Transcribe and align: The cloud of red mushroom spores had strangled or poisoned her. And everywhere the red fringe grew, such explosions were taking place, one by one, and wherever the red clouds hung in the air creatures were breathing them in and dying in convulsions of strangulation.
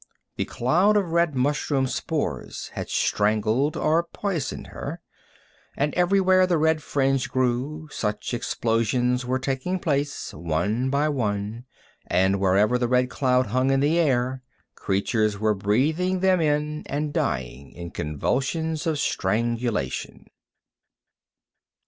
The 0.35 0.45
cloud 0.45 0.97
of 0.97 1.11
red 1.11 1.35
mushroom 1.35 1.85
spores 1.85 2.69
had 2.73 2.89
strangled 2.89 3.77
or 3.77 4.01
poisoned 4.01 4.69
her. 4.73 4.99
And 5.77 5.93
everywhere 5.93 6.47
the 6.47 6.57
red 6.57 6.81
fringe 6.81 7.29
grew, 7.29 7.87
such 7.91 8.33
explosions 8.33 9.27
were 9.27 9.37
taking 9.37 9.77
place, 9.77 10.33
one 10.33 10.89
by 10.89 11.07
one, 11.09 11.65
and 12.07 12.39
wherever 12.39 12.79
the 12.79 12.87
red 12.87 13.11
clouds 13.11 13.49
hung 13.49 13.69
in 13.69 13.79
the 13.79 13.99
air 13.99 14.41
creatures 14.73 15.37
were 15.37 15.53
breathing 15.53 16.21
them 16.21 16.41
in 16.41 16.81
and 16.87 17.13
dying 17.13 17.71
in 17.73 17.91
convulsions 17.91 18.87
of 18.87 18.97
strangulation. 18.97 20.25